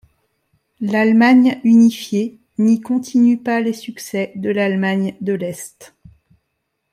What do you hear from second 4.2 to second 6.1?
de l'Allemagne de l'Est.